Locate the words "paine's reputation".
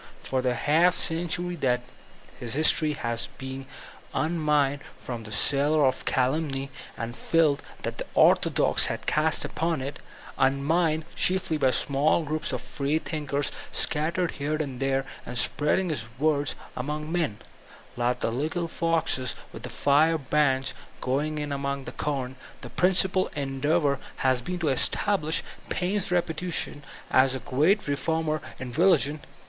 25.69-26.83